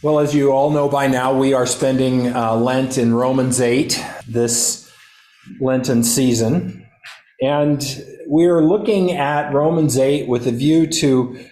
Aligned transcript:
Well, 0.00 0.20
as 0.20 0.32
you 0.32 0.52
all 0.52 0.70
know 0.70 0.88
by 0.88 1.08
now, 1.08 1.36
we 1.36 1.54
are 1.54 1.66
spending 1.66 2.32
uh, 2.32 2.54
Lent 2.54 2.98
in 2.98 3.14
Romans 3.14 3.60
8 3.60 4.00
this 4.28 4.88
Lenten 5.60 6.04
season. 6.04 6.86
And 7.42 7.82
we're 8.26 8.62
looking 8.62 9.10
at 9.10 9.52
Romans 9.52 9.98
8 9.98 10.28
with 10.28 10.46
a 10.46 10.52
view 10.52 10.86
to 10.86 11.44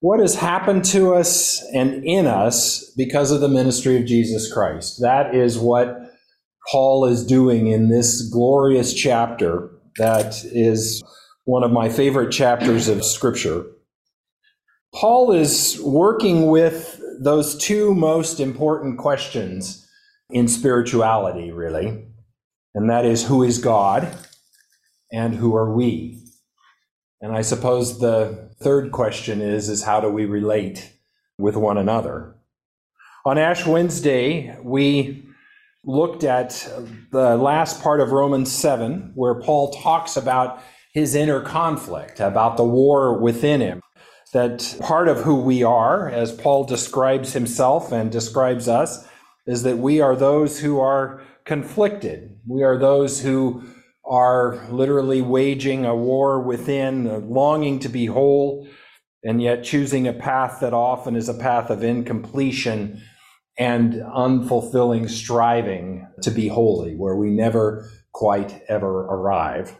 what 0.00 0.20
has 0.20 0.34
happened 0.34 0.84
to 0.86 1.14
us 1.14 1.64
and 1.72 2.04
in 2.04 2.26
us 2.26 2.92
because 2.94 3.30
of 3.30 3.40
the 3.40 3.48
ministry 3.48 3.96
of 3.96 4.04
Jesus 4.04 4.52
Christ. 4.52 5.00
That 5.00 5.34
is 5.34 5.58
what 5.58 5.98
Paul 6.70 7.06
is 7.06 7.24
doing 7.24 7.68
in 7.68 7.88
this 7.88 8.20
glorious 8.28 8.92
chapter 8.92 9.70
that 9.96 10.44
is 10.44 11.02
one 11.44 11.62
of 11.62 11.70
my 11.70 11.88
favorite 11.88 12.32
chapters 12.32 12.86
of 12.86 13.02
Scripture. 13.02 13.64
Paul 14.92 15.32
is 15.32 15.80
working 15.82 16.48
with 16.48 17.00
those 17.20 17.56
two 17.56 17.94
most 17.94 18.40
important 18.40 18.98
questions 18.98 19.86
in 20.30 20.48
spirituality, 20.48 21.50
really. 21.50 22.06
And 22.74 22.90
that 22.90 23.04
is 23.04 23.24
who 23.24 23.42
is 23.42 23.58
God 23.58 24.16
and 25.12 25.34
who 25.34 25.54
are 25.54 25.72
we? 25.72 26.22
And 27.20 27.32
I 27.32 27.42
suppose 27.42 28.00
the 28.00 28.50
third 28.60 28.92
question 28.92 29.40
is, 29.40 29.68
is 29.68 29.84
how 29.84 30.00
do 30.00 30.08
we 30.08 30.24
relate 30.24 30.92
with 31.38 31.56
one 31.56 31.78
another? 31.78 32.34
On 33.24 33.38
Ash 33.38 33.64
Wednesday, 33.64 34.58
we 34.62 35.26
looked 35.84 36.24
at 36.24 36.68
the 37.12 37.36
last 37.36 37.82
part 37.82 38.00
of 38.00 38.12
Romans 38.12 38.50
7, 38.52 39.12
where 39.14 39.34
Paul 39.34 39.70
talks 39.70 40.16
about 40.16 40.62
his 40.92 41.14
inner 41.14 41.40
conflict, 41.40 42.20
about 42.20 42.56
the 42.56 42.64
war 42.64 43.18
within 43.18 43.60
him 43.60 43.80
that 44.34 44.76
part 44.80 45.08
of 45.08 45.22
who 45.22 45.40
we 45.40 45.62
are, 45.62 46.08
as 46.10 46.32
Paul 46.32 46.64
describes 46.64 47.32
himself 47.32 47.92
and 47.92 48.10
describes 48.10 48.68
us, 48.68 49.06
is 49.46 49.62
that 49.62 49.78
we 49.78 50.00
are 50.00 50.16
those 50.16 50.60
who 50.60 50.80
are 50.80 51.22
conflicted. 51.44 52.36
We 52.46 52.64
are 52.64 52.76
those 52.76 53.22
who 53.22 53.62
are 54.04 54.66
literally 54.70 55.22
waging 55.22 55.86
a 55.86 55.94
war 55.94 56.40
within, 56.42 57.30
longing 57.30 57.78
to 57.80 57.88
be 57.88 58.06
whole, 58.06 58.68
and 59.22 59.40
yet 59.40 59.62
choosing 59.62 60.08
a 60.08 60.12
path 60.12 60.58
that 60.60 60.74
often 60.74 61.14
is 61.14 61.28
a 61.28 61.34
path 61.34 61.70
of 61.70 61.84
incompletion 61.84 63.00
and 63.56 63.94
unfulfilling 63.94 65.08
striving 65.08 66.08
to 66.22 66.30
be 66.32 66.48
holy, 66.48 66.96
where 66.96 67.16
we 67.16 67.30
never 67.30 67.88
quite 68.12 68.62
ever 68.68 69.04
arrive. 69.04 69.78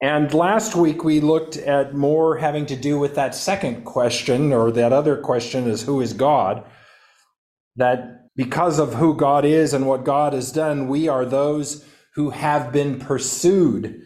And 0.00 0.32
last 0.34 0.74
week 0.74 1.04
we 1.04 1.20
looked 1.20 1.56
at 1.56 1.94
more 1.94 2.36
having 2.36 2.66
to 2.66 2.76
do 2.76 2.98
with 2.98 3.14
that 3.14 3.34
second 3.34 3.84
question, 3.84 4.52
or 4.52 4.70
that 4.72 4.92
other 4.92 5.16
question 5.16 5.68
is 5.68 5.82
who 5.82 6.00
is 6.00 6.12
God? 6.12 6.64
That 7.76 8.28
because 8.36 8.78
of 8.78 8.94
who 8.94 9.16
God 9.16 9.44
is 9.44 9.72
and 9.72 9.86
what 9.86 10.04
God 10.04 10.34
has 10.34 10.52
done, 10.52 10.88
we 10.88 11.08
are 11.08 11.24
those 11.24 11.84
who 12.14 12.30
have 12.30 12.72
been 12.72 12.98
pursued 12.98 14.02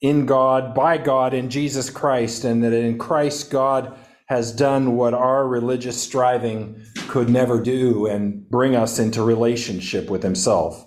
in 0.00 0.26
God, 0.26 0.74
by 0.74 0.98
God, 0.98 1.34
in 1.34 1.50
Jesus 1.50 1.90
Christ, 1.90 2.44
and 2.44 2.62
that 2.64 2.72
in 2.72 2.98
Christ 2.98 3.50
God 3.50 3.98
has 4.28 4.52
done 4.52 4.96
what 4.96 5.14
our 5.14 5.46
religious 5.46 6.02
striving 6.02 6.82
could 7.08 7.28
never 7.28 7.60
do 7.60 8.06
and 8.06 8.48
bring 8.48 8.74
us 8.74 8.98
into 8.98 9.22
relationship 9.22 10.10
with 10.10 10.22
Himself. 10.22 10.86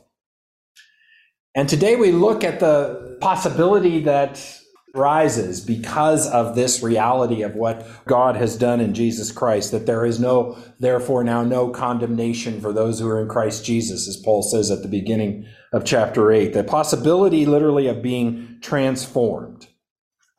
And 1.56 1.68
today 1.68 1.96
we 1.96 2.12
look 2.12 2.44
at 2.44 2.60
the 2.60 3.09
possibility 3.20 4.00
that 4.02 4.60
rises 4.94 5.62
because 5.62 6.28
of 6.28 6.56
this 6.56 6.82
reality 6.82 7.42
of 7.44 7.56
what 7.56 7.86
God 8.06 8.36
has 8.36 8.58
done 8.58 8.80
in 8.80 8.94
Jesus 8.94 9.32
Christ, 9.32 9.72
that 9.72 9.86
there 9.86 10.06
is 10.06 10.20
no, 10.20 10.58
therefore, 10.80 11.24
now 11.24 11.44
no 11.44 11.70
condemnation 11.70 12.60
for 12.60 12.74
those 12.74 13.00
who 13.00 13.08
are 13.08 13.22
in 13.22 13.28
Christ 13.28 13.64
Jesus, 13.66 14.08
as 14.08 14.18
Paul 14.18 14.42
says 14.42 14.72
at 14.72 14.82
the 14.82 14.88
beginning 14.88 15.46
of 15.72 15.86
chapter 15.86 16.32
8. 16.32 16.54
The 16.54 16.64
possibility, 16.64 17.46
literally, 17.46 17.88
of 17.88 18.02
being 18.02 18.58
transformed, 18.62 19.68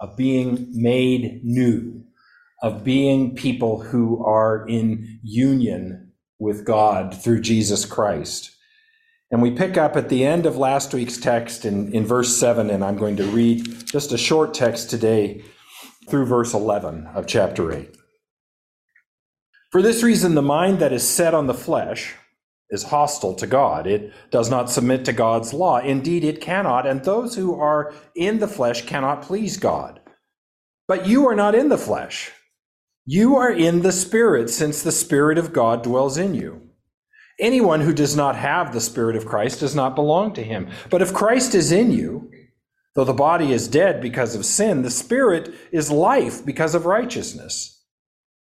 of 0.00 0.16
being 0.16 0.68
made 0.72 1.44
new, 1.44 2.04
of 2.62 2.84
being 2.84 3.34
people 3.34 3.80
who 3.80 4.24
are 4.24 4.66
in 4.66 5.20
union 5.22 6.12
with 6.38 6.64
God 6.64 7.14
through 7.14 7.40
Jesus 7.42 7.84
Christ. 7.84 8.56
And 9.30 9.40
we 9.40 9.52
pick 9.52 9.76
up 9.76 9.96
at 9.96 10.08
the 10.08 10.24
end 10.24 10.44
of 10.44 10.56
last 10.56 10.92
week's 10.92 11.16
text 11.16 11.64
in, 11.64 11.92
in 11.92 12.04
verse 12.04 12.36
7, 12.36 12.68
and 12.68 12.84
I'm 12.84 12.96
going 12.96 13.16
to 13.16 13.24
read 13.24 13.86
just 13.86 14.12
a 14.12 14.18
short 14.18 14.54
text 14.54 14.90
today 14.90 15.44
through 16.08 16.26
verse 16.26 16.52
11 16.52 17.06
of 17.14 17.26
chapter 17.26 17.72
8. 17.72 17.96
For 19.70 19.82
this 19.82 20.02
reason, 20.02 20.34
the 20.34 20.42
mind 20.42 20.80
that 20.80 20.92
is 20.92 21.08
set 21.08 21.32
on 21.32 21.46
the 21.46 21.54
flesh 21.54 22.14
is 22.70 22.82
hostile 22.84 23.34
to 23.34 23.46
God. 23.46 23.86
It 23.86 24.12
does 24.32 24.50
not 24.50 24.68
submit 24.68 25.04
to 25.04 25.12
God's 25.12 25.52
law. 25.52 25.78
Indeed, 25.78 26.24
it 26.24 26.40
cannot, 26.40 26.86
and 26.86 27.04
those 27.04 27.36
who 27.36 27.54
are 27.54 27.94
in 28.16 28.40
the 28.40 28.48
flesh 28.48 28.84
cannot 28.86 29.22
please 29.22 29.56
God. 29.56 30.00
But 30.88 31.06
you 31.06 31.28
are 31.28 31.36
not 31.36 31.54
in 31.54 31.68
the 31.68 31.78
flesh. 31.78 32.32
You 33.06 33.36
are 33.36 33.52
in 33.52 33.82
the 33.82 33.92
Spirit, 33.92 34.50
since 34.50 34.82
the 34.82 34.92
Spirit 34.92 35.38
of 35.38 35.52
God 35.52 35.84
dwells 35.84 36.16
in 36.16 36.34
you. 36.34 36.69
Anyone 37.40 37.80
who 37.80 37.94
does 37.94 38.14
not 38.14 38.36
have 38.36 38.72
the 38.72 38.80
Spirit 38.80 39.16
of 39.16 39.26
Christ 39.26 39.60
does 39.60 39.74
not 39.74 39.96
belong 39.96 40.34
to 40.34 40.44
him. 40.44 40.68
But 40.90 41.02
if 41.02 41.14
Christ 41.14 41.54
is 41.54 41.72
in 41.72 41.90
you, 41.90 42.30
though 42.94 43.04
the 43.04 43.14
body 43.14 43.52
is 43.52 43.66
dead 43.66 44.02
because 44.02 44.34
of 44.34 44.44
sin, 44.44 44.82
the 44.82 44.90
Spirit 44.90 45.52
is 45.72 45.90
life 45.90 46.44
because 46.44 46.74
of 46.74 46.84
righteousness. 46.84 47.82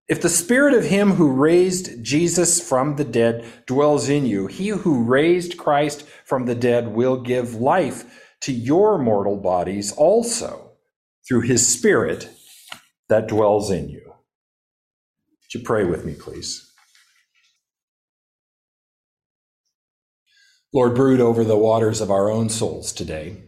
If 0.08 0.20
the 0.20 0.28
Spirit 0.28 0.75
of 0.75 0.84
him 0.84 1.12
who 1.12 1.32
raised 1.32 2.04
Jesus 2.04 2.60
from 2.60 2.97
the 2.97 3.04
dead 3.04 3.47
dwells 3.66 4.10
in 4.10 4.26
you, 4.26 4.47
he 4.47 4.69
who 4.69 5.04
raised 5.04 5.56
Christ 5.56 6.03
from 6.24 6.44
the 6.44 6.54
dead 6.54 6.88
will 6.88 7.20
give 7.20 7.54
life 7.54 8.04
to 8.42 8.53
your 8.53 8.98
mortal 8.98 9.38
bodies 9.38 9.92
also 9.92 10.72
through 11.26 11.42
his 11.42 11.66
Spirit 11.66 12.28
that 13.09 13.28
dwells 13.28 13.70
in 13.70 13.88
you. 13.88 14.03
Would 14.06 15.54
you 15.54 15.60
pray 15.60 15.84
with 15.84 16.04
me, 16.04 16.14
please? 16.14 16.72
Lord, 20.75 20.94
brood 20.94 21.21
over 21.21 21.44
the 21.44 21.56
waters 21.56 22.00
of 22.00 22.10
our 22.10 22.31
own 22.31 22.49
souls 22.49 22.93
today. 22.93 23.43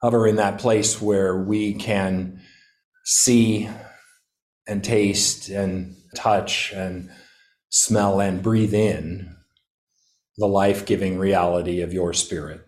Hover 0.00 0.26
in 0.26 0.36
that 0.36 0.58
place 0.58 1.00
where 1.00 1.36
we 1.36 1.74
can 1.74 2.40
see 3.04 3.68
and 4.66 4.84
taste 4.84 5.48
and 5.48 5.96
touch 6.14 6.72
and 6.72 7.10
smell 7.68 8.20
and 8.20 8.42
breathe 8.42 8.74
in 8.74 9.34
the 10.36 10.46
life 10.46 10.86
giving 10.86 11.18
reality 11.18 11.80
of 11.80 11.92
your 11.92 12.12
spirit. 12.12 12.64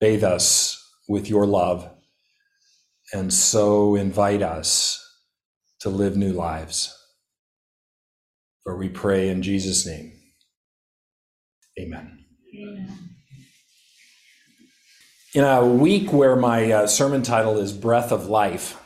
Bathe 0.00 0.24
us 0.24 0.76
with 1.08 1.30
your 1.30 1.46
love 1.46 1.88
and 3.12 3.32
so 3.32 3.94
invite 3.94 4.42
us 4.42 4.98
to 5.80 5.88
live 5.88 6.16
new 6.16 6.32
lives. 6.32 6.96
For 8.64 8.76
we 8.76 8.88
pray 8.88 9.28
in 9.28 9.42
Jesus' 9.42 9.86
name. 9.86 10.21
Amen. 11.78 12.24
In 15.34 15.44
a 15.44 15.64
week 15.66 16.12
where 16.12 16.36
my 16.36 16.70
uh, 16.70 16.86
sermon 16.86 17.22
title 17.22 17.58
is 17.58 17.72
Breath 17.72 18.12
of 18.12 18.26
Life, 18.26 18.78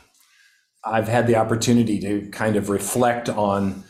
I've 0.85 1.09
had 1.09 1.27
the 1.27 1.35
opportunity 1.35 1.99
to 1.99 2.29
kind 2.29 2.55
of 2.55 2.69
reflect 2.69 3.27
on 3.27 3.83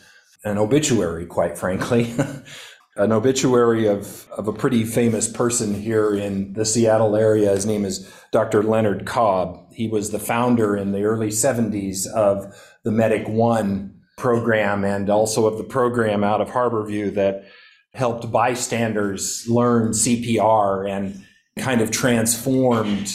an 0.44 0.58
obituary, 0.58 1.26
quite 1.26 1.56
frankly. 1.56 2.12
an 2.96 3.12
obituary 3.12 3.86
of, 3.86 4.28
of 4.32 4.48
a 4.48 4.52
pretty 4.52 4.82
famous 4.82 5.30
person 5.30 5.72
here 5.72 6.12
in 6.12 6.52
the 6.54 6.64
Seattle 6.64 7.14
area. 7.14 7.50
His 7.50 7.64
name 7.64 7.84
is 7.84 8.12
Dr. 8.32 8.64
Leonard 8.64 9.06
Cobb. 9.06 9.72
He 9.72 9.86
was 9.86 10.10
the 10.10 10.18
founder 10.18 10.76
in 10.76 10.90
the 10.90 11.04
early 11.04 11.28
70s 11.28 12.08
of 12.08 12.52
the 12.82 12.90
Medic 12.90 13.28
One 13.28 14.00
program 14.16 14.82
and 14.82 15.08
also 15.08 15.46
of 15.46 15.58
the 15.58 15.64
program 15.64 16.24
out 16.24 16.40
of 16.40 16.48
Harborview 16.48 17.14
that 17.14 17.44
helped 17.94 18.30
bystanders 18.30 19.46
learn 19.48 19.92
CPR 19.92 20.88
and 20.88 21.24
kind 21.58 21.80
of 21.80 21.90
transformed 21.90 23.12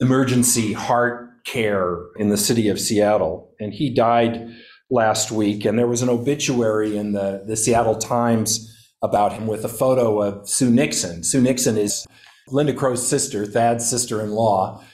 emergency 0.00 0.72
heart 0.72 1.30
care 1.44 1.98
in 2.16 2.28
the 2.28 2.36
city 2.36 2.68
of 2.68 2.80
Seattle. 2.80 3.54
And 3.60 3.72
he 3.72 3.92
died 3.92 4.48
last 4.90 5.30
week, 5.30 5.64
and 5.64 5.78
there 5.78 5.86
was 5.86 6.02
an 6.02 6.08
obituary 6.08 6.96
in 6.96 7.12
the, 7.12 7.44
the 7.46 7.56
Seattle 7.56 7.96
Times 7.96 8.66
about 9.02 9.32
him 9.32 9.46
with 9.46 9.64
a 9.64 9.68
photo 9.68 10.20
of 10.20 10.48
Sue 10.48 10.70
Nixon. 10.70 11.24
Sue 11.24 11.40
Nixon 11.40 11.78
is 11.78 12.06
Linda 12.48 12.74
Crow's 12.74 13.06
sister, 13.06 13.46
Thad's 13.46 13.88
sister 13.88 14.20
in 14.20 14.32
law. 14.32 14.84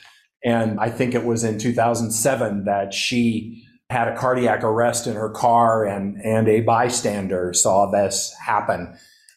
And 0.44 0.78
I 0.78 0.90
think 0.90 1.14
it 1.14 1.24
was 1.24 1.42
in 1.42 1.58
2007 1.58 2.64
that 2.64 2.94
she 2.94 3.65
had 3.90 4.08
a 4.08 4.16
cardiac 4.16 4.64
arrest 4.64 5.06
in 5.06 5.14
her 5.14 5.30
car 5.30 5.84
and, 5.84 6.16
and 6.22 6.48
a 6.48 6.60
bystander 6.60 7.52
saw 7.52 7.90
this 7.90 8.34
happen 8.44 8.96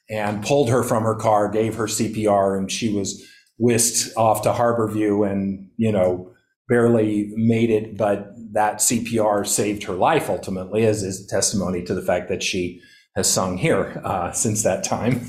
and 0.09 0.43
pulled 0.43 0.69
her 0.69 0.83
from 0.83 1.03
her 1.03 1.15
car, 1.15 1.49
gave 1.49 1.75
her 1.75 1.85
CPR, 1.85 2.57
and 2.57 2.71
she 2.71 2.91
was 2.91 3.23
whisked 3.59 4.15
off 4.17 4.41
to 4.41 4.51
Harborview 4.51 5.29
and, 5.29 5.69
you 5.77 5.91
know, 5.91 6.31
barely 6.67 7.31
made 7.35 7.69
it, 7.69 7.97
but 7.97 8.33
that 8.53 8.77
CPR 8.77 9.45
saved 9.45 9.83
her 9.83 9.93
life 9.93 10.29
ultimately, 10.29 10.85
as 10.85 11.03
is 11.03 11.25
testimony 11.27 11.83
to 11.83 11.93
the 11.93 12.01
fact 12.01 12.29
that 12.29 12.41
she 12.41 12.81
has 13.15 13.31
sung 13.31 13.57
here 13.57 14.01
uh, 14.03 14.31
since 14.31 14.63
that 14.63 14.83
time. 14.83 15.27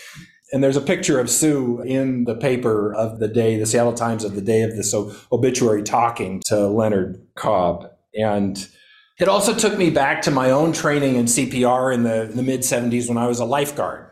and 0.52 0.62
there's 0.62 0.76
a 0.76 0.82
picture 0.82 1.20
of 1.20 1.30
Sue 1.30 1.82
in 1.82 2.24
the 2.24 2.34
paper 2.34 2.94
of 2.94 3.18
the 3.20 3.28
day, 3.28 3.58
the 3.58 3.66
Seattle 3.66 3.92
Times 3.92 4.24
of 4.24 4.34
the 4.34 4.40
day 4.40 4.62
of 4.62 4.76
this 4.76 4.94
obituary, 5.32 5.82
talking 5.82 6.42
to 6.46 6.66
Leonard 6.66 7.22
Cobb. 7.34 7.90
And 8.14 8.68
it 9.18 9.28
also 9.28 9.54
took 9.54 9.76
me 9.76 9.90
back 9.90 10.22
to 10.22 10.30
my 10.30 10.50
own 10.50 10.72
training 10.72 11.16
in 11.16 11.26
CPR 11.26 11.92
in 11.92 12.04
the, 12.04 12.30
the 12.32 12.42
mid 12.42 12.60
70s 12.60 13.08
when 13.08 13.18
I 13.18 13.26
was 13.26 13.40
a 13.40 13.44
lifeguard. 13.44 14.06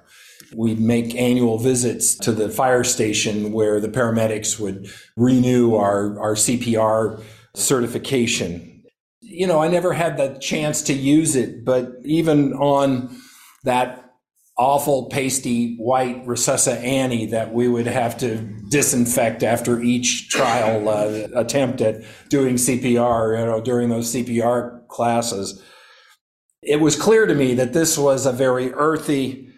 We'd 0.54 0.81
make 0.81 1.14
annual 1.14 1.58
visits 1.58 2.14
to 2.16 2.32
the 2.32 2.48
fire 2.48 2.84
station 2.84 3.52
where 3.52 3.81
the 3.81 3.88
paramedics 3.88 4.60
would 4.60 4.90
renew 5.16 5.75
our, 5.75 6.19
our 6.20 6.34
CPR 6.34 7.22
certification. 7.54 8.84
You 9.20 9.46
know, 9.46 9.60
I 9.60 9.69
never 9.69 9.93
had 9.93 10.16
the 10.16 10.38
chance 10.40 10.82
to 10.82 10.93
use 10.93 11.34
it, 11.34 11.64
but 11.64 11.93
even 12.04 12.52
on 12.54 13.16
that 13.64 14.06
awful 14.58 15.06
pasty 15.06 15.76
white 15.76 16.26
Resusci 16.26 16.82
Annie 16.82 17.26
that 17.26 17.53
we 17.53 17.69
would 17.69 17.87
have 17.87 18.17
to 18.19 18.37
disinfect 18.70 19.43
after 19.43 19.81
each 19.81 20.31
trial 20.31 20.88
uh, 20.88 21.29
attempt 21.35 21.81
at 21.81 22.03
doing 22.31 22.55
CPR, 22.55 23.38
you 23.38 23.47
know, 23.47 23.61
during 23.61 23.91
those 23.91 24.14
CPR 24.14 24.88
classes. 24.88 25.62
It 26.62 26.81
was 26.81 26.97
clear 26.97 27.26
to 27.26 27.35
me 27.35 27.55
that 27.55 27.75
this 27.75 27.99
was 27.99 28.25
a 28.25 28.32
very 28.32 28.73
earthy 28.73 29.50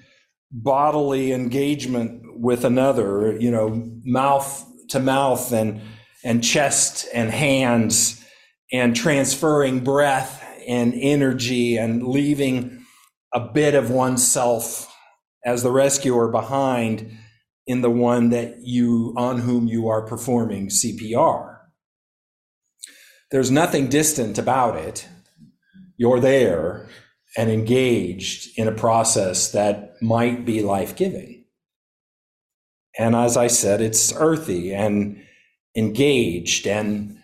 bodily 0.51 1.33
engagement 1.33 2.23
with 2.41 2.65
another, 2.65 3.37
you 3.39 3.51
know, 3.51 3.89
mouth 4.05 4.65
to 4.89 4.99
mouth 4.99 5.53
and 5.53 5.81
and 6.25 6.43
chest 6.43 7.07
and 7.15 7.31
hands 7.31 8.25
and 8.73 8.97
transferring 8.97 9.81
breath 9.81 10.45
and 10.67 10.93
energy 10.95 11.77
and 11.77 12.07
leaving 12.07 12.85
a 13.33 13.41
bit 13.41 13.75
of 13.75 13.91
oneself 13.91 14.88
as 15.49 15.63
the 15.63 15.71
rescuer 15.71 16.29
behind 16.29 17.11
in 17.67 17.81
the 17.81 17.91
one 17.91 18.29
that 18.29 18.59
you 18.61 19.15
on 19.17 19.39
whom 19.39 19.67
you 19.67 19.89
are 19.89 20.03
performing 20.03 20.69
CPR. 20.69 21.57
There's 23.31 23.51
nothing 23.51 23.89
distant 23.89 24.37
about 24.37 24.77
it. 24.77 25.09
You're 25.97 26.21
there 26.21 26.87
and 27.37 27.51
engaged 27.51 28.59
in 28.59 28.69
a 28.69 28.73
process 28.73 29.51
that 29.53 29.95
might 30.03 30.45
be 30.45 30.63
life 30.63 30.95
giving. 30.95 31.45
And 32.99 33.17
as 33.17 33.37
I 33.37 33.47
said, 33.47 33.81
it's 33.81 34.13
earthy 34.17 34.75
and 34.75 35.23
engaged. 35.75 36.67
And 36.67 37.19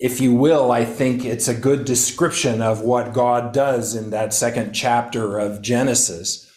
if 0.00 0.20
you 0.20 0.34
will, 0.34 0.72
I 0.72 0.84
think 0.84 1.24
it's 1.24 1.46
a 1.46 1.54
good 1.54 1.84
description 1.84 2.62
of 2.62 2.80
what 2.80 3.12
God 3.12 3.52
does 3.52 3.94
in 3.94 4.10
that 4.10 4.34
second 4.34 4.72
chapter 4.72 5.38
of 5.38 5.62
Genesis 5.62 6.49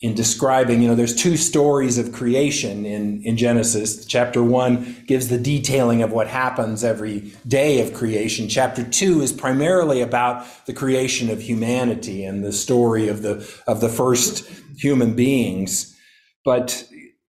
in 0.00 0.14
describing, 0.14 0.80
you 0.80 0.86
know, 0.86 0.94
there's 0.94 1.14
two 1.14 1.36
stories 1.36 1.98
of 1.98 2.12
creation 2.12 2.86
in, 2.86 3.20
in 3.24 3.36
Genesis. 3.36 4.04
Chapter 4.04 4.42
one 4.42 5.02
gives 5.08 5.26
the 5.26 5.38
detailing 5.38 6.02
of 6.02 6.12
what 6.12 6.28
happens 6.28 6.84
every 6.84 7.32
day 7.48 7.80
of 7.80 7.92
creation. 7.92 8.48
Chapter 8.48 8.84
two 8.84 9.20
is 9.20 9.32
primarily 9.32 10.00
about 10.00 10.46
the 10.66 10.72
creation 10.72 11.30
of 11.30 11.40
humanity 11.40 12.24
and 12.24 12.44
the 12.44 12.52
story 12.52 13.08
of 13.08 13.22
the, 13.22 13.44
of 13.66 13.80
the 13.80 13.88
first 13.88 14.48
human 14.76 15.16
beings. 15.16 15.96
But 16.44 16.88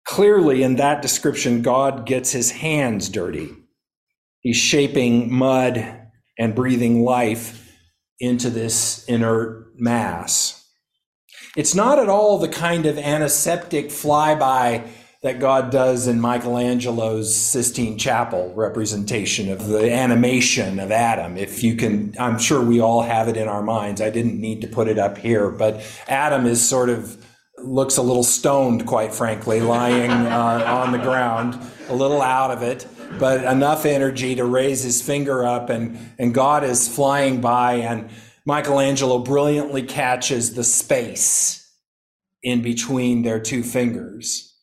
clearly 0.06 0.62
in 0.62 0.75
that 0.75 1.02
description, 1.02 1.63
God 1.63 2.06
gets 2.06 2.31
his 2.31 2.52
hands 2.52 3.10
dirty. 3.10 3.50
He's 4.42 4.58
shaping 4.58 5.34
mud 5.34 6.10
and 6.38 6.54
breathing 6.54 7.04
life 7.04 7.75
into 8.19 8.52
this 8.52 9.04
inert 9.06 9.72
mass. 9.80 10.61
It's 11.57 11.75
not 11.75 12.00
at 12.00 12.07
all 12.07 12.38
the 12.38 12.48
kind 12.48 12.86
of 12.86 12.98
antiseptic 12.98 13.88
flyby 13.88 14.88
that 15.21 15.39
God 15.39 15.69
does 15.69 16.07
in 16.07 16.21
Michelangelo's 16.21 17.36
Sistine 17.36 17.98
Chapel 17.98 18.53
representation 18.56 19.51
of 19.51 19.68
the 19.68 19.92
animation 19.92 20.80
of 20.80 20.92
Adam. 20.92 21.36
If 21.38 21.62
you 21.62 21.75
can, 21.75 22.15
I'm 22.18 22.39
sure 22.39 22.63
we 22.63 22.80
all 22.80 23.01
have 23.01 23.27
it 23.27 23.36
in 23.36 23.50
our 23.50 23.62
minds. 23.62 24.00
I 24.00 24.09
didn't 24.09 24.39
need 24.39 24.62
to 24.62 24.68
put 24.68 24.88
it 24.88 24.98
up 24.98 25.18
here, 25.18 25.51
but 25.51 25.83
Adam 26.07 26.45
is 26.45 26.65
sort 26.65 26.89
of 26.89 27.24
looks 27.57 27.98
a 27.98 28.01
little 28.01 28.24
stoned, 28.24 28.88
quite 28.88 29.13
frankly, 29.13 29.59
lying 29.59 30.09
uh, 30.09 30.63
on 30.65 30.94
the 30.94 30.98
ground, 31.00 31.59
a 31.89 31.94
little 31.94 32.21
out 32.21 32.50
of 32.50 32.63
it, 32.63 32.88
but 33.19 33.44
enough 33.44 33.86
energy 33.86 34.36
to 34.36 34.45
raise 34.45 34.81
his 34.83 35.01
finger 35.01 35.45
up, 35.45 35.69
and, 35.69 36.00
and 36.18 36.33
God 36.33 36.63
is 36.63 36.88
flying 36.88 37.42
by 37.42 37.74
and 37.74 38.09
Michelangelo 38.46 39.20
brilliantly 39.20 39.84
catches 39.84 40.56
the 40.56 40.64
space 40.64 41.72
in 42.44 42.62
between 42.62 43.22
their 43.22 43.40
two 43.40 43.64
fingers. 43.64 44.56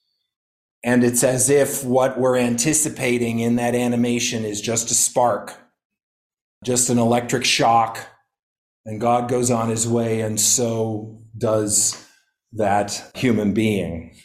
And 0.85 1.05
it's 1.05 1.25
as 1.25 1.51
if 1.51 1.85
what 1.85 2.19
we're 2.19 2.37
anticipating 2.37 3.41
in 3.41 3.57
that 3.57 3.75
animation 3.75 4.45
is 4.45 4.61
just 4.61 4.91
a 4.91 4.95
spark, 4.95 5.57
just 6.65 6.89
an 6.91 6.99
electric 6.99 7.45
shock. 7.45 7.99
And 8.85 9.01
God 9.01 9.29
goes 9.29 9.51
on 9.51 9.69
his 9.69 9.87
way, 9.87 10.21
and 10.21 10.41
so 10.41 11.21
does 11.37 12.07
that 12.53 13.11
human 13.15 13.53
being. 13.53 14.17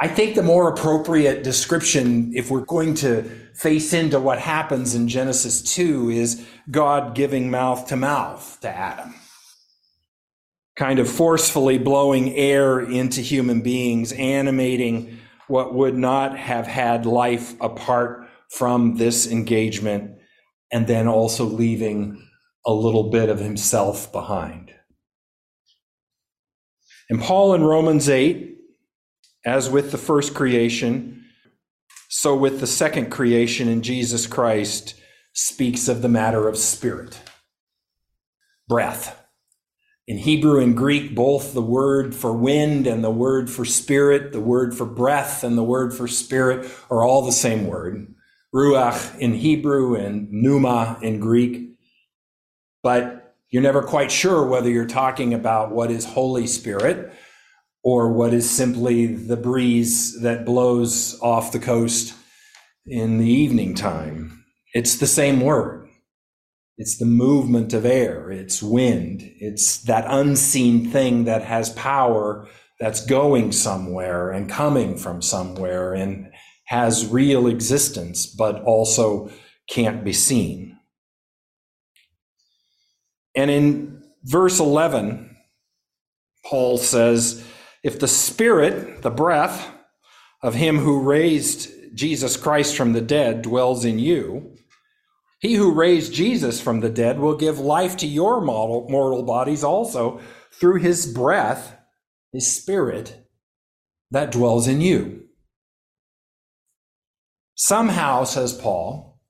I 0.00 0.08
think 0.08 0.34
the 0.34 0.42
more 0.42 0.68
appropriate 0.68 1.42
description, 1.42 2.32
if 2.34 2.50
we're 2.50 2.64
going 2.64 2.94
to 2.96 3.30
face 3.56 3.92
into 3.92 4.20
what 4.20 4.38
happens 4.38 4.94
in 4.94 5.08
Genesis 5.08 5.62
2, 5.62 6.10
is 6.10 6.46
God 6.70 7.14
giving 7.14 7.50
mouth 7.50 7.86
to 7.88 7.96
mouth 7.96 8.58
to 8.60 8.68
Adam, 8.68 9.14
kind 10.76 10.98
of 10.98 11.08
forcefully 11.08 11.78
blowing 11.78 12.34
air 12.34 12.80
into 12.80 13.20
human 13.20 13.62
beings, 13.62 14.12
animating 14.12 15.18
what 15.48 15.74
would 15.74 15.96
not 15.96 16.36
have 16.36 16.66
had 16.66 17.06
life 17.06 17.54
apart 17.60 18.28
from 18.50 18.96
this 18.96 19.26
engagement, 19.26 20.18
and 20.72 20.86
then 20.86 21.08
also 21.08 21.44
leaving 21.44 22.22
a 22.66 22.72
little 22.72 23.10
bit 23.10 23.28
of 23.28 23.38
himself 23.38 24.10
behind. 24.12 24.72
And 27.08 27.20
Paul 27.20 27.54
in 27.54 27.62
Romans 27.62 28.08
8 28.08 28.56
as 29.46 29.70
with 29.70 29.92
the 29.92 29.98
first 29.98 30.34
creation, 30.34 31.24
so 32.08 32.36
with 32.36 32.60
the 32.60 32.66
second 32.66 33.10
creation 33.10 33.68
in 33.68 33.82
Jesus 33.82 34.26
Christ, 34.26 34.94
speaks 35.32 35.86
of 35.86 36.02
the 36.02 36.08
matter 36.08 36.48
of 36.48 36.56
spirit, 36.56 37.20
breath. 38.68 39.22
In 40.08 40.18
Hebrew 40.18 40.62
and 40.62 40.76
Greek, 40.76 41.14
both 41.14 41.52
the 41.52 41.60
word 41.60 42.14
for 42.14 42.32
wind 42.32 42.86
and 42.86 43.02
the 43.02 43.10
word 43.10 43.50
for 43.50 43.64
spirit, 43.64 44.32
the 44.32 44.40
word 44.40 44.74
for 44.74 44.86
breath 44.86 45.44
and 45.44 45.58
the 45.58 45.64
word 45.64 45.92
for 45.92 46.06
spirit 46.08 46.70
are 46.90 47.02
all 47.02 47.26
the 47.26 47.32
same 47.32 47.66
word. 47.66 48.14
Ruach 48.54 49.18
in 49.18 49.34
Hebrew 49.34 49.96
and 49.96 50.30
pneuma 50.30 50.98
in 51.02 51.20
Greek. 51.20 51.76
But 52.82 53.34
you're 53.50 53.62
never 53.62 53.82
quite 53.82 54.10
sure 54.10 54.46
whether 54.46 54.70
you're 54.70 54.86
talking 54.86 55.34
about 55.34 55.72
what 55.72 55.90
is 55.90 56.04
Holy 56.04 56.46
Spirit 56.46 57.12
or 57.86 58.12
what 58.12 58.34
is 58.34 58.50
simply 58.50 59.06
the 59.06 59.36
breeze 59.36 60.20
that 60.20 60.44
blows 60.44 61.16
off 61.20 61.52
the 61.52 61.58
coast 61.60 62.12
in 62.84 63.18
the 63.18 63.30
evening 63.30 63.76
time. 63.76 64.44
It's 64.74 64.96
the 64.96 65.06
same 65.06 65.40
word. 65.40 65.88
It's 66.76 66.98
the 66.98 67.04
movement 67.04 67.72
of 67.72 67.86
air. 67.86 68.28
It's 68.28 68.60
wind. 68.60 69.22
It's 69.38 69.84
that 69.84 70.04
unseen 70.08 70.90
thing 70.90 71.26
that 71.26 71.42
has 71.42 71.70
power 71.70 72.48
that's 72.80 73.06
going 73.06 73.52
somewhere 73.52 74.32
and 74.32 74.50
coming 74.50 74.96
from 74.96 75.22
somewhere 75.22 75.94
and 75.94 76.32
has 76.64 77.06
real 77.06 77.46
existence, 77.46 78.26
but 78.26 78.64
also 78.64 79.30
can't 79.70 80.02
be 80.02 80.12
seen. 80.12 80.76
And 83.36 83.48
in 83.48 84.02
verse 84.24 84.58
11, 84.58 85.36
Paul 86.44 86.78
says, 86.78 87.44
if 87.86 88.00
the 88.00 88.08
spirit, 88.08 89.02
the 89.02 89.10
breath 89.10 89.72
of 90.42 90.54
him 90.54 90.78
who 90.78 91.08
raised 91.08 91.70
Jesus 91.94 92.36
Christ 92.36 92.76
from 92.76 92.94
the 92.94 93.00
dead 93.00 93.42
dwells 93.42 93.84
in 93.84 94.00
you, 94.00 94.56
he 95.38 95.54
who 95.54 95.72
raised 95.72 96.12
Jesus 96.12 96.60
from 96.60 96.80
the 96.80 96.90
dead 96.90 97.20
will 97.20 97.36
give 97.36 97.60
life 97.60 97.96
to 97.98 98.06
your 98.08 98.40
mortal 98.40 99.22
bodies 99.22 99.62
also 99.62 100.20
through 100.50 100.80
his 100.80 101.06
breath, 101.06 101.76
his 102.32 102.52
spirit 102.56 103.24
that 104.10 104.32
dwells 104.32 104.66
in 104.66 104.80
you. 104.80 105.28
Somehow, 107.54 108.24
says 108.24 108.52
Paul, 108.52 109.20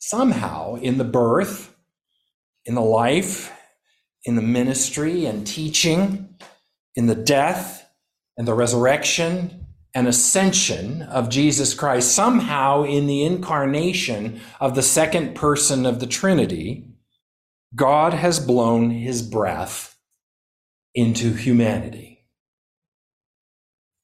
somehow 0.00 0.74
in 0.74 0.98
the 0.98 1.04
birth, 1.04 1.76
in 2.64 2.74
the 2.74 2.80
life, 2.80 3.52
in 4.24 4.34
the 4.34 4.42
ministry 4.42 5.26
and 5.26 5.46
teaching, 5.46 6.34
in 6.98 7.06
the 7.06 7.14
death 7.14 7.88
and 8.36 8.48
the 8.48 8.54
resurrection 8.54 9.66
and 9.94 10.08
ascension 10.08 11.02
of 11.02 11.28
Jesus 11.28 11.72
Christ, 11.72 12.12
somehow 12.12 12.82
in 12.82 13.06
the 13.06 13.22
incarnation 13.22 14.40
of 14.58 14.74
the 14.74 14.82
second 14.82 15.36
person 15.36 15.86
of 15.86 16.00
the 16.00 16.08
Trinity, 16.08 16.88
God 17.72 18.14
has 18.14 18.40
blown 18.40 18.90
his 18.90 19.22
breath 19.22 19.96
into 20.92 21.34
humanity. 21.34 22.26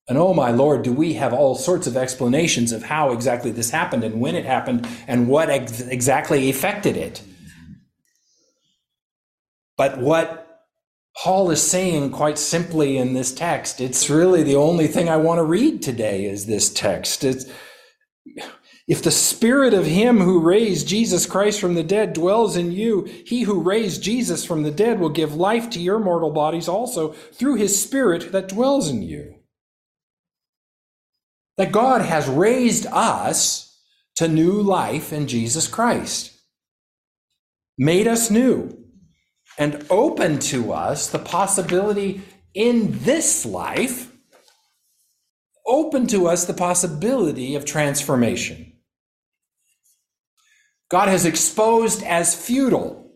And 0.06 0.16
oh 0.16 0.32
my 0.32 0.52
Lord, 0.52 0.84
do 0.84 0.92
we 0.92 1.14
have 1.14 1.34
all 1.34 1.56
sorts 1.56 1.88
of 1.88 1.96
explanations 1.96 2.70
of 2.70 2.84
how 2.84 3.10
exactly 3.10 3.50
this 3.50 3.70
happened 3.70 4.04
and 4.04 4.20
when 4.20 4.36
it 4.36 4.44
happened 4.44 4.86
and 5.08 5.26
what 5.26 5.50
ex- 5.50 5.80
exactly 5.80 6.48
affected 6.48 6.96
it. 6.96 7.22
But 9.76 9.98
what 9.98 10.43
Paul 11.16 11.50
is 11.50 11.62
saying 11.62 12.10
quite 12.10 12.38
simply 12.38 12.96
in 12.96 13.14
this 13.14 13.32
text, 13.32 13.80
it's 13.80 14.10
really 14.10 14.42
the 14.42 14.56
only 14.56 14.86
thing 14.86 15.08
I 15.08 15.16
want 15.16 15.38
to 15.38 15.44
read 15.44 15.82
today 15.82 16.24
is 16.24 16.46
this 16.46 16.72
text. 16.72 17.22
It's, 17.22 17.46
if 18.88 19.02
the 19.02 19.10
spirit 19.10 19.72
of 19.74 19.86
him 19.86 20.18
who 20.18 20.40
raised 20.40 20.88
Jesus 20.88 21.24
Christ 21.24 21.60
from 21.60 21.74
the 21.74 21.84
dead 21.84 22.12
dwells 22.12 22.56
in 22.56 22.72
you, 22.72 23.04
he 23.04 23.42
who 23.42 23.60
raised 23.60 24.02
Jesus 24.02 24.44
from 24.44 24.62
the 24.62 24.70
dead 24.70 24.98
will 24.98 25.08
give 25.08 25.34
life 25.34 25.70
to 25.70 25.80
your 25.80 25.98
mortal 25.98 26.30
bodies 26.30 26.68
also 26.68 27.12
through 27.12 27.54
his 27.54 27.80
spirit 27.80 28.32
that 28.32 28.48
dwells 28.48 28.90
in 28.90 29.02
you 29.02 29.36
that 31.56 31.72
God 31.72 32.02
has 32.02 32.28
raised 32.28 32.86
us 32.86 33.80
to 34.16 34.28
new 34.28 34.60
life 34.60 35.12
in 35.12 35.26
Jesus 35.26 35.68
Christ, 35.68 36.32
made 37.78 38.06
us 38.06 38.30
new, 38.30 38.83
and 39.58 39.84
open 39.90 40.38
to 40.38 40.72
us 40.72 41.08
the 41.08 41.18
possibility 41.18 42.22
in 42.54 42.98
this 43.00 43.44
life, 43.44 44.12
open 45.66 46.06
to 46.08 46.26
us 46.26 46.44
the 46.44 46.54
possibility 46.54 47.54
of 47.54 47.64
transformation. 47.64 48.72
God 50.90 51.08
has 51.08 51.24
exposed 51.24 52.02
as 52.02 52.34
futile 52.34 53.12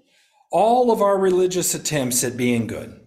all 0.51 0.91
of 0.91 1.03
our 1.03 1.19
religious 1.19 1.75
attempts 1.75 2.25
at 2.25 2.37
being 2.37 2.67
good 2.67 2.99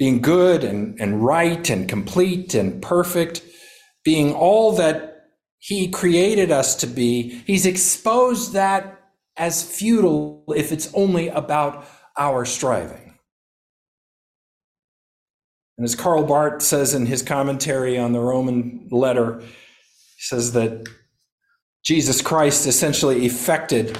being 0.00 0.22
good 0.22 0.64
and, 0.64 0.98
and 0.98 1.22
right 1.22 1.68
and 1.68 1.86
complete 1.86 2.54
and 2.54 2.80
perfect, 2.80 3.42
being 4.02 4.32
all 4.32 4.72
that 4.72 5.26
He 5.58 5.88
created 5.88 6.50
us 6.50 6.74
to 6.76 6.86
be, 6.86 7.42
He's 7.46 7.66
exposed 7.66 8.54
that 8.54 8.99
as 9.40 9.62
futile 9.62 10.44
if 10.54 10.70
it's 10.70 10.92
only 10.92 11.28
about 11.28 11.86
our 12.18 12.44
striving. 12.44 13.18
And 15.78 15.84
as 15.86 15.94
Karl 15.94 16.24
Barth 16.24 16.60
says 16.60 16.92
in 16.92 17.06
his 17.06 17.22
commentary 17.22 17.96
on 17.98 18.12
the 18.12 18.20
Roman 18.20 18.86
letter, 18.90 19.40
he 19.40 19.48
says 20.18 20.52
that 20.52 20.86
Jesus 21.82 22.20
Christ 22.20 22.66
essentially 22.66 23.24
effected 23.24 23.98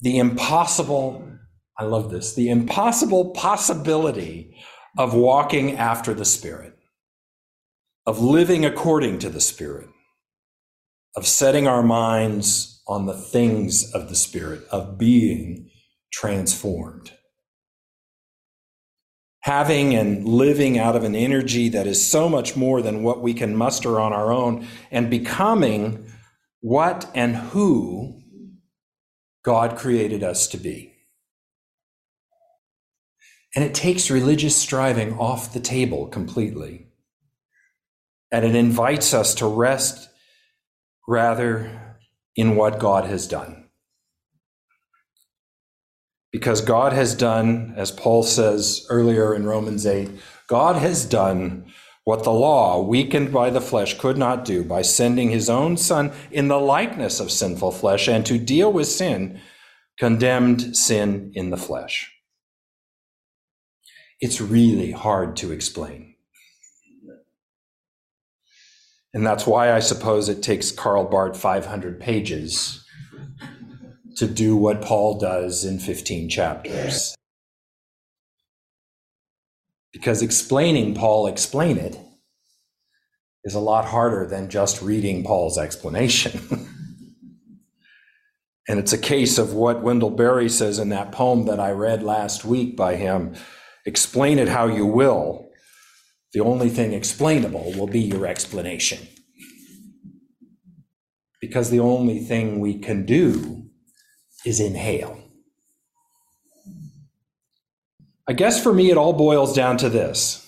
the 0.00 0.18
impossible, 0.18 1.28
I 1.76 1.84
love 1.84 2.12
this, 2.12 2.36
the 2.36 2.48
impossible 2.48 3.30
possibility 3.30 4.56
of 4.96 5.12
walking 5.12 5.76
after 5.76 6.14
the 6.14 6.24
Spirit, 6.24 6.74
of 8.06 8.20
living 8.20 8.64
according 8.64 9.18
to 9.20 9.28
the 9.28 9.40
Spirit, 9.40 9.88
of 11.16 11.26
setting 11.26 11.66
our 11.66 11.82
minds 11.82 12.80
on 12.92 13.06
the 13.06 13.14
things 13.14 13.90
of 13.92 14.08
the 14.10 14.14
Spirit, 14.14 14.64
of 14.70 14.98
being 14.98 15.70
transformed. 16.12 17.12
Having 19.40 19.94
and 19.94 20.28
living 20.28 20.78
out 20.78 20.94
of 20.94 21.02
an 21.02 21.16
energy 21.16 21.70
that 21.70 21.86
is 21.86 22.06
so 22.06 22.28
much 22.28 22.54
more 22.54 22.82
than 22.82 23.02
what 23.02 23.22
we 23.22 23.32
can 23.32 23.56
muster 23.56 23.98
on 23.98 24.12
our 24.12 24.30
own, 24.30 24.66
and 24.90 25.08
becoming 25.08 26.06
what 26.60 27.10
and 27.14 27.34
who 27.34 28.20
God 29.42 29.76
created 29.76 30.22
us 30.22 30.46
to 30.48 30.58
be. 30.58 30.94
And 33.56 33.64
it 33.64 33.74
takes 33.74 34.10
religious 34.10 34.54
striving 34.54 35.18
off 35.18 35.52
the 35.52 35.60
table 35.60 36.06
completely. 36.08 36.88
And 38.30 38.44
it 38.44 38.54
invites 38.54 39.12
us 39.12 39.34
to 39.36 39.46
rest 39.46 40.08
rather 41.08 41.91
in 42.36 42.56
what 42.56 42.78
God 42.78 43.04
has 43.04 43.26
done. 43.26 43.68
Because 46.30 46.62
God 46.62 46.92
has 46.92 47.14
done, 47.14 47.74
as 47.76 47.90
Paul 47.90 48.22
says 48.22 48.86
earlier 48.88 49.34
in 49.34 49.44
Romans 49.44 49.84
8, 49.84 50.10
God 50.48 50.76
has 50.76 51.04
done 51.04 51.66
what 52.04 52.24
the 52.24 52.32
law, 52.32 52.82
weakened 52.82 53.32
by 53.32 53.50
the 53.50 53.60
flesh, 53.60 53.98
could 53.98 54.16
not 54.16 54.44
do 54.44 54.64
by 54.64 54.82
sending 54.82 55.30
his 55.30 55.50
own 55.50 55.76
Son 55.76 56.10
in 56.30 56.48
the 56.48 56.58
likeness 56.58 57.20
of 57.20 57.30
sinful 57.30 57.72
flesh, 57.72 58.08
and 58.08 58.24
to 58.26 58.38
deal 58.38 58.72
with 58.72 58.88
sin, 58.88 59.40
condemned 59.98 60.76
sin 60.76 61.30
in 61.34 61.50
the 61.50 61.56
flesh 61.56 62.12
it's 64.22 64.40
really 64.40 64.92
hard 64.92 65.34
to 65.36 65.50
explain. 65.50 66.11
And 69.14 69.26
that's 69.26 69.46
why 69.46 69.72
I 69.72 69.80
suppose 69.80 70.28
it 70.28 70.42
takes 70.42 70.70
Karl 70.70 71.04
Barth 71.04 71.36
500 71.36 72.00
pages 72.00 72.84
to 74.16 74.26
do 74.26 74.56
what 74.56 74.82
Paul 74.82 75.18
does 75.18 75.64
in 75.64 75.78
15 75.78 76.28
chapters. 76.28 77.14
Because 79.92 80.22
explaining 80.22 80.94
Paul 80.94 81.26
explain 81.26 81.76
it 81.76 81.98
is 83.44 83.54
a 83.54 83.60
lot 83.60 83.84
harder 83.86 84.26
than 84.26 84.48
just 84.48 84.80
reading 84.80 85.24
Paul's 85.24 85.58
explanation. 85.58 86.40
and 88.68 88.78
it's 88.78 88.92
a 88.92 88.98
case 88.98 89.36
of 89.36 89.52
what 89.52 89.82
Wendell 89.82 90.10
Berry 90.10 90.48
says 90.48 90.78
in 90.78 90.88
that 90.90 91.12
poem 91.12 91.44
that 91.46 91.60
I 91.60 91.72
read 91.72 92.02
last 92.02 92.44
week 92.44 92.76
by 92.76 92.96
him 92.96 93.34
Explain 93.84 94.38
it 94.38 94.48
how 94.48 94.66
you 94.66 94.86
will. 94.86 95.50
The 96.32 96.40
only 96.40 96.70
thing 96.70 96.92
explainable 96.92 97.72
will 97.76 97.86
be 97.86 98.00
your 98.00 98.26
explanation. 98.26 99.06
Because 101.40 101.70
the 101.70 101.80
only 101.80 102.20
thing 102.20 102.60
we 102.60 102.78
can 102.78 103.04
do 103.04 103.66
is 104.44 104.60
inhale. 104.60 105.18
I 108.28 108.32
guess 108.32 108.62
for 108.62 108.72
me, 108.72 108.90
it 108.90 108.96
all 108.96 109.12
boils 109.12 109.54
down 109.54 109.76
to 109.78 109.88
this 109.88 110.38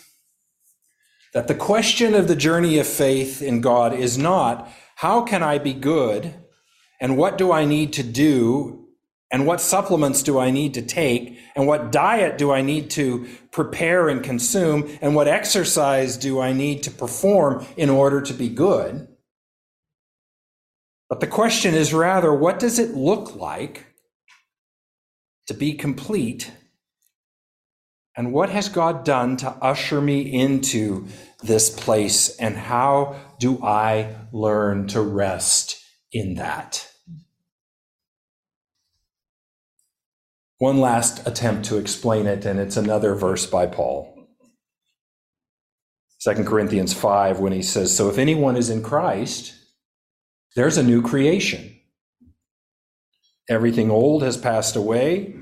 that 1.34 1.48
the 1.48 1.54
question 1.54 2.14
of 2.14 2.28
the 2.28 2.36
journey 2.36 2.78
of 2.78 2.86
faith 2.86 3.42
in 3.42 3.60
God 3.60 3.92
is 3.92 4.16
not 4.16 4.70
how 4.96 5.20
can 5.22 5.42
I 5.42 5.58
be 5.58 5.74
good 5.74 6.32
and 7.00 7.16
what 7.16 7.36
do 7.36 7.50
I 7.50 7.64
need 7.64 7.92
to 7.94 8.04
do 8.04 8.83
and 9.34 9.48
what 9.48 9.60
supplements 9.60 10.22
do 10.22 10.38
I 10.38 10.52
need 10.52 10.74
to 10.74 10.82
take? 10.82 11.40
And 11.56 11.66
what 11.66 11.90
diet 11.90 12.38
do 12.38 12.52
I 12.52 12.62
need 12.62 12.88
to 12.90 13.26
prepare 13.50 14.08
and 14.08 14.22
consume? 14.22 14.88
And 15.02 15.16
what 15.16 15.26
exercise 15.26 16.16
do 16.16 16.38
I 16.38 16.52
need 16.52 16.84
to 16.84 16.92
perform 16.92 17.66
in 17.76 17.90
order 17.90 18.20
to 18.20 18.32
be 18.32 18.48
good? 18.48 19.08
But 21.08 21.18
the 21.18 21.26
question 21.26 21.74
is 21.74 21.92
rather, 21.92 22.32
what 22.32 22.60
does 22.60 22.78
it 22.78 22.94
look 22.94 23.34
like 23.34 23.84
to 25.48 25.54
be 25.54 25.74
complete? 25.74 26.52
And 28.16 28.32
what 28.32 28.50
has 28.50 28.68
God 28.68 29.04
done 29.04 29.36
to 29.38 29.50
usher 29.50 30.00
me 30.00 30.20
into 30.20 31.08
this 31.42 31.70
place? 31.70 32.36
And 32.36 32.56
how 32.56 33.16
do 33.40 33.60
I 33.64 34.14
learn 34.30 34.86
to 34.90 35.02
rest 35.02 35.82
in 36.12 36.36
that? 36.36 36.88
One 40.64 40.80
last 40.80 41.26
attempt 41.26 41.66
to 41.66 41.76
explain 41.76 42.24
it, 42.26 42.46
and 42.46 42.58
it's 42.58 42.78
another 42.78 43.14
verse 43.14 43.44
by 43.44 43.66
Paul. 43.66 44.16
2 46.22 46.42
Corinthians 46.44 46.94
5, 46.94 47.38
when 47.38 47.52
he 47.52 47.60
says, 47.60 47.94
So 47.94 48.08
if 48.08 48.16
anyone 48.16 48.56
is 48.56 48.70
in 48.70 48.82
Christ, 48.82 49.52
there's 50.56 50.78
a 50.78 50.82
new 50.82 51.02
creation. 51.02 51.78
Everything 53.46 53.90
old 53.90 54.22
has 54.22 54.38
passed 54.38 54.74
away. 54.74 55.36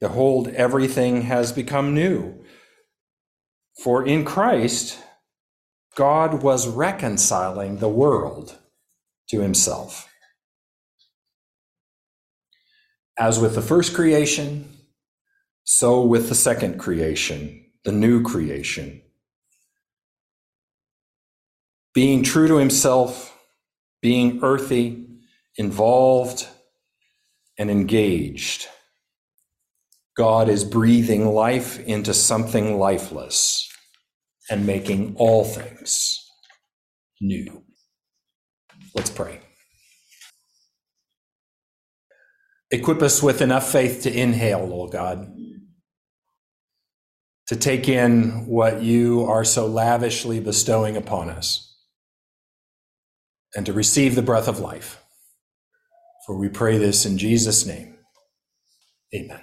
Behold, 0.00 0.48
everything 0.48 1.22
has 1.22 1.52
become 1.52 1.94
new. 1.94 2.34
For 3.84 4.04
in 4.04 4.24
Christ, 4.24 4.98
God 5.94 6.42
was 6.42 6.66
reconciling 6.66 7.76
the 7.76 7.88
world 7.88 8.58
to 9.28 9.42
himself 9.42 10.08
As 13.18 13.38
with 13.38 13.54
the 13.54 13.62
first 13.62 13.94
creation, 13.94 14.68
so 15.64 16.02
with 16.02 16.28
the 16.28 16.34
second 16.34 16.78
creation, 16.78 17.64
the 17.84 17.92
new 17.92 18.22
creation. 18.22 19.02
Being 21.94 22.22
true 22.22 22.46
to 22.46 22.56
himself, 22.56 23.36
being 24.02 24.40
earthy, 24.42 25.06
involved, 25.56 26.46
and 27.58 27.70
engaged. 27.70 28.68
God 30.16 30.48
is 30.48 30.64
breathing 30.64 31.26
life 31.26 31.78
into 31.80 32.14
something 32.14 32.78
lifeless 32.78 33.68
and 34.50 34.66
making 34.66 35.16
all 35.18 35.44
things 35.44 36.24
new. 37.20 37.64
Let's 38.94 39.10
pray. 39.10 39.45
Equip 42.70 43.00
us 43.02 43.22
with 43.22 43.40
enough 43.40 43.70
faith 43.70 44.02
to 44.02 44.12
inhale, 44.12 44.66
Lord 44.66 44.92
God, 44.92 45.32
to 47.46 47.56
take 47.56 47.88
in 47.88 48.46
what 48.46 48.82
you 48.82 49.24
are 49.24 49.44
so 49.44 49.66
lavishly 49.66 50.40
bestowing 50.40 50.96
upon 50.96 51.30
us, 51.30 51.76
and 53.54 53.64
to 53.66 53.72
receive 53.72 54.14
the 54.14 54.22
breath 54.22 54.48
of 54.48 54.58
life. 54.58 55.02
For 56.26 56.36
we 56.36 56.48
pray 56.48 56.76
this 56.76 57.06
in 57.06 57.18
Jesus' 57.18 57.64
name. 57.64 57.98
Amen. 59.14 59.40